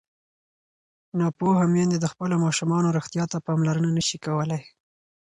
[1.19, 4.61] ناپوهه میندې د خپلو ماشومانو روغتیا ته پاملرنه نه شي کولی.